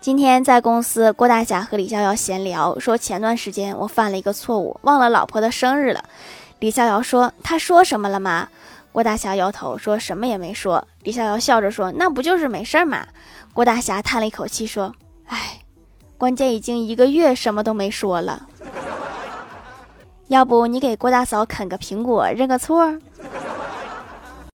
[0.00, 6.02] 今天在公司，郭大侠和李逍遥闲聊，说前段时间我犯了一个错误，忘了老婆的生日了。
[6.58, 8.48] 李逍遥说：“他说什么了吗？”
[8.92, 13.06] 郭大侠摇头说：“什么也没说。”李逍遥笑着说：“那不就是没事儿吗？”
[13.52, 14.94] 郭大侠叹了一口气说
[15.28, 15.60] ：“哎，
[16.16, 18.46] 关键已经一个月什么都没说了。
[20.28, 22.98] 要不你给郭大嫂啃个苹果认个错？”